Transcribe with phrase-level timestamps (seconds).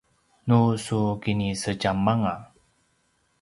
[0.47, 2.35] nu su kinisedjam anga